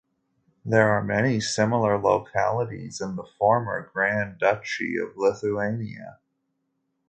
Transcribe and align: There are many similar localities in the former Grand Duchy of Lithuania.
There 0.65 0.89
are 0.91 1.03
many 1.03 1.39
similar 1.39 1.95
localities 1.99 3.01
in 3.01 3.17
the 3.17 3.23
former 3.23 3.91
Grand 3.93 4.39
Duchy 4.39 4.97
of 4.97 5.15
Lithuania. 5.15 6.17